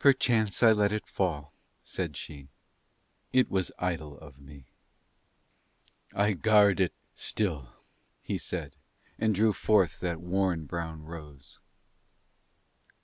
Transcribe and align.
"Perchance 0.00 0.64
I 0.64 0.72
let 0.72 0.90
it 0.90 1.06
fall," 1.06 1.52
said 1.84 2.16
she. 2.16 2.48
"It 3.32 3.48
was 3.48 3.70
idle 3.78 4.18
of 4.18 4.36
me." 4.40 4.64
"I 6.12 6.32
guard 6.32 6.80
it 6.80 6.92
still," 7.14 7.68
he 8.20 8.36
said, 8.36 8.74
and 9.16 9.32
drew 9.32 9.52
forth 9.52 10.00
that 10.00 10.20
worn 10.20 10.66
brown 10.66 11.04
rose. 11.04 11.60